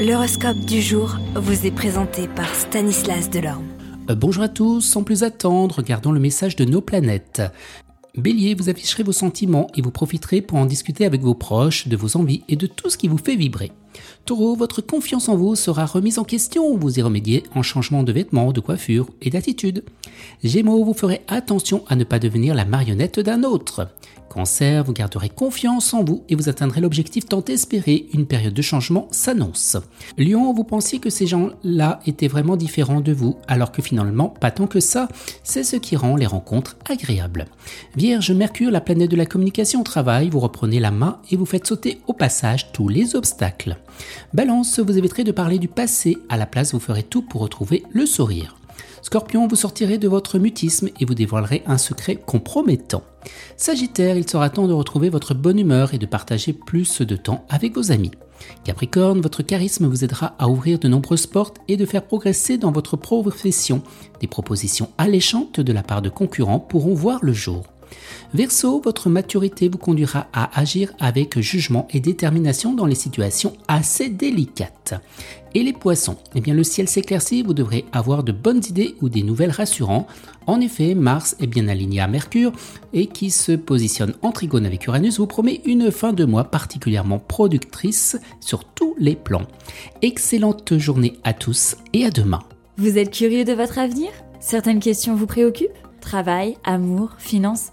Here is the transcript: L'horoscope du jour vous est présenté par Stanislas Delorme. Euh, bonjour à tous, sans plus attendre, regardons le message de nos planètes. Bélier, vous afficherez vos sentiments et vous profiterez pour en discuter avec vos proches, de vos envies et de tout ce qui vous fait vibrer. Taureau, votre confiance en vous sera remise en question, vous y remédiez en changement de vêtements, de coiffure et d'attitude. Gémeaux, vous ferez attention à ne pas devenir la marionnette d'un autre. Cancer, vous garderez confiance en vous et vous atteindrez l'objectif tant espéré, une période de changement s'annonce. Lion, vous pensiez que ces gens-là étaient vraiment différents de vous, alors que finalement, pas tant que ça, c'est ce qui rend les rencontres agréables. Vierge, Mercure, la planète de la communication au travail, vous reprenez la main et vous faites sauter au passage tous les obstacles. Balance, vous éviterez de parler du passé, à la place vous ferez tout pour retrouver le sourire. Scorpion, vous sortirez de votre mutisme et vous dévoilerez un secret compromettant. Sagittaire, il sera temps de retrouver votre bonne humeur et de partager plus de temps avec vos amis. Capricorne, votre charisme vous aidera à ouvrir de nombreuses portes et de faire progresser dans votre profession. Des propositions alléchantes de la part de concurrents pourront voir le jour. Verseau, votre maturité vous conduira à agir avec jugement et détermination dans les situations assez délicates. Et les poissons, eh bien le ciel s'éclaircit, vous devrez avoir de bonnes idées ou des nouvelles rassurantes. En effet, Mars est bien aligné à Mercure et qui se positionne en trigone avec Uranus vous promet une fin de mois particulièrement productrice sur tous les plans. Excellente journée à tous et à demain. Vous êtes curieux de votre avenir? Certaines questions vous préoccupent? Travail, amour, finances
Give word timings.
L'horoscope 0.00 0.60
du 0.60 0.80
jour 0.80 1.18
vous 1.34 1.66
est 1.66 1.70
présenté 1.70 2.26
par 2.26 2.54
Stanislas 2.54 3.28
Delorme. 3.28 3.66
Euh, 4.08 4.14
bonjour 4.14 4.42
à 4.42 4.48
tous, 4.48 4.80
sans 4.80 5.02
plus 5.02 5.24
attendre, 5.24 5.74
regardons 5.76 6.10
le 6.10 6.18
message 6.18 6.56
de 6.56 6.64
nos 6.64 6.80
planètes. 6.80 7.42
Bélier, 8.16 8.54
vous 8.54 8.70
afficherez 8.70 9.02
vos 9.02 9.12
sentiments 9.12 9.66
et 9.76 9.82
vous 9.82 9.90
profiterez 9.90 10.40
pour 10.40 10.56
en 10.56 10.64
discuter 10.64 11.04
avec 11.04 11.20
vos 11.20 11.34
proches, 11.34 11.86
de 11.86 11.98
vos 11.98 12.16
envies 12.16 12.44
et 12.48 12.56
de 12.56 12.66
tout 12.66 12.88
ce 12.88 12.96
qui 12.96 13.08
vous 13.08 13.18
fait 13.18 13.36
vibrer. 13.36 13.72
Taureau, 14.24 14.56
votre 14.56 14.80
confiance 14.80 15.28
en 15.28 15.36
vous 15.36 15.54
sera 15.54 15.84
remise 15.84 16.18
en 16.18 16.24
question, 16.24 16.78
vous 16.78 16.98
y 16.98 17.02
remédiez 17.02 17.42
en 17.54 17.62
changement 17.62 18.02
de 18.02 18.12
vêtements, 18.12 18.52
de 18.52 18.60
coiffure 18.60 19.10
et 19.20 19.28
d'attitude. 19.28 19.84
Gémeaux, 20.42 20.82
vous 20.82 20.94
ferez 20.94 21.20
attention 21.28 21.84
à 21.88 21.96
ne 21.96 22.04
pas 22.04 22.18
devenir 22.18 22.54
la 22.54 22.64
marionnette 22.64 23.20
d'un 23.20 23.42
autre. 23.42 23.88
Cancer, 24.30 24.84
vous 24.84 24.92
garderez 24.92 25.28
confiance 25.28 25.92
en 25.92 26.04
vous 26.04 26.22
et 26.28 26.36
vous 26.36 26.48
atteindrez 26.48 26.80
l'objectif 26.80 27.26
tant 27.26 27.44
espéré, 27.44 28.06
une 28.14 28.26
période 28.26 28.54
de 28.54 28.62
changement 28.62 29.08
s'annonce. 29.10 29.76
Lion, 30.16 30.54
vous 30.54 30.62
pensiez 30.62 31.00
que 31.00 31.10
ces 31.10 31.26
gens-là 31.26 31.98
étaient 32.06 32.28
vraiment 32.28 32.56
différents 32.56 33.00
de 33.00 33.12
vous, 33.12 33.36
alors 33.48 33.72
que 33.72 33.82
finalement, 33.82 34.28
pas 34.28 34.52
tant 34.52 34.68
que 34.68 34.78
ça, 34.78 35.08
c'est 35.42 35.64
ce 35.64 35.74
qui 35.74 35.96
rend 35.96 36.14
les 36.14 36.26
rencontres 36.26 36.76
agréables. 36.88 37.46
Vierge, 37.96 38.30
Mercure, 38.30 38.70
la 38.70 38.80
planète 38.80 39.10
de 39.10 39.16
la 39.16 39.26
communication 39.26 39.80
au 39.80 39.84
travail, 39.84 40.30
vous 40.30 40.38
reprenez 40.38 40.78
la 40.78 40.92
main 40.92 41.18
et 41.32 41.36
vous 41.36 41.44
faites 41.44 41.66
sauter 41.66 42.00
au 42.06 42.12
passage 42.12 42.70
tous 42.70 42.88
les 42.88 43.16
obstacles. 43.16 43.78
Balance, 44.32 44.78
vous 44.78 44.96
éviterez 44.96 45.24
de 45.24 45.32
parler 45.32 45.58
du 45.58 45.66
passé, 45.66 46.18
à 46.28 46.36
la 46.36 46.46
place 46.46 46.72
vous 46.72 46.78
ferez 46.78 47.02
tout 47.02 47.22
pour 47.22 47.40
retrouver 47.40 47.82
le 47.90 48.06
sourire. 48.06 48.59
Scorpion, 49.10 49.48
vous 49.48 49.56
sortirez 49.56 49.98
de 49.98 50.06
votre 50.06 50.38
mutisme 50.38 50.88
et 51.00 51.04
vous 51.04 51.16
dévoilerez 51.16 51.64
un 51.66 51.78
secret 51.78 52.14
compromettant. 52.14 53.02
Sagittaire, 53.56 54.16
il 54.16 54.30
sera 54.30 54.50
temps 54.50 54.68
de 54.68 54.72
retrouver 54.72 55.08
votre 55.08 55.34
bonne 55.34 55.58
humeur 55.58 55.92
et 55.94 55.98
de 55.98 56.06
partager 56.06 56.52
plus 56.52 57.02
de 57.02 57.16
temps 57.16 57.44
avec 57.48 57.74
vos 57.74 57.90
amis. 57.90 58.12
Capricorne, 58.62 59.20
votre 59.20 59.42
charisme 59.42 59.88
vous 59.88 60.04
aidera 60.04 60.36
à 60.38 60.48
ouvrir 60.48 60.78
de 60.78 60.86
nombreuses 60.86 61.26
portes 61.26 61.56
et 61.66 61.76
de 61.76 61.86
faire 61.86 62.06
progresser 62.06 62.56
dans 62.56 62.70
votre 62.70 62.96
profession. 62.96 63.82
Des 64.20 64.28
propositions 64.28 64.90
alléchantes 64.96 65.58
de 65.58 65.72
la 65.72 65.82
part 65.82 66.02
de 66.02 66.08
concurrents 66.08 66.60
pourront 66.60 66.94
voir 66.94 67.18
le 67.24 67.32
jour. 67.32 67.64
Verseau, 68.32 68.80
votre 68.84 69.08
maturité 69.08 69.68
vous 69.68 69.78
conduira 69.78 70.28
à 70.32 70.58
agir 70.60 70.92
avec 71.00 71.40
jugement 71.40 71.88
et 71.90 72.00
détermination 72.00 72.74
dans 72.74 72.86
les 72.86 72.94
situations 72.94 73.54
assez 73.66 74.08
délicates. 74.08 74.94
Et 75.54 75.64
les 75.64 75.72
poissons, 75.72 76.16
eh 76.36 76.40
bien 76.40 76.54
le 76.54 76.62
ciel 76.62 76.88
s'éclaircit, 76.88 77.42
vous 77.42 77.54
devrez 77.54 77.84
avoir 77.92 78.22
de 78.22 78.30
bonnes 78.30 78.62
idées 78.68 78.94
ou 79.00 79.08
des 79.08 79.24
nouvelles 79.24 79.50
rassurantes. 79.50 80.06
En 80.46 80.60
effet, 80.60 80.94
Mars 80.94 81.34
est 81.40 81.48
bien 81.48 81.66
aligné 81.66 82.00
à 82.00 82.06
Mercure 82.06 82.52
et 82.92 83.06
qui 83.06 83.30
se 83.30 83.52
positionne 83.52 84.14
en 84.22 84.30
trigone 84.30 84.64
avec 84.64 84.86
Uranus 84.86 85.18
vous 85.18 85.26
promet 85.26 85.60
une 85.64 85.90
fin 85.90 86.12
de 86.12 86.24
mois 86.24 86.44
particulièrement 86.44 87.18
productrice 87.18 88.16
sur 88.40 88.64
tous 88.64 88.94
les 88.98 89.16
plans. 89.16 89.42
Excellente 90.02 90.78
journée 90.78 91.18
à 91.24 91.32
tous 91.32 91.76
et 91.92 92.04
à 92.04 92.10
demain. 92.10 92.40
Vous 92.76 92.96
êtes 92.96 93.10
curieux 93.10 93.44
de 93.44 93.52
votre 93.52 93.78
avenir? 93.78 94.10
Certaines 94.38 94.80
questions 94.80 95.16
vous 95.16 95.26
préoccupent? 95.26 95.70
Travail, 96.00 96.56
amour, 96.64 97.10
finances 97.18 97.72